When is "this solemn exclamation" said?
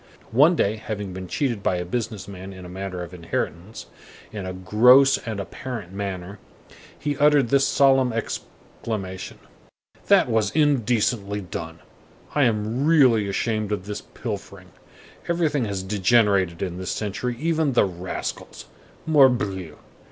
7.49-9.37